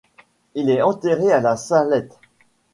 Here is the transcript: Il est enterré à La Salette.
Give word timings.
Il 0.55 0.71
est 0.71 0.81
enterré 0.81 1.31
à 1.31 1.41
La 1.41 1.55
Salette. 1.55 2.17